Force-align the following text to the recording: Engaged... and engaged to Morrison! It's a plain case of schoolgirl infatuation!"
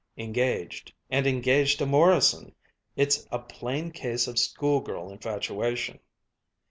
Engaged... 0.17 0.93
and 1.11 1.27
engaged 1.27 1.77
to 1.77 1.85
Morrison! 1.85 2.55
It's 2.95 3.27
a 3.31 3.37
plain 3.37 3.91
case 3.91 4.25
of 4.27 4.39
schoolgirl 4.39 5.11
infatuation!" 5.11 5.99